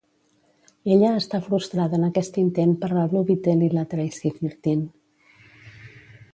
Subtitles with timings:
[0.95, 4.85] Ella està frustrada en aquest intent per la Blue Beetle i la Traci Thirteen.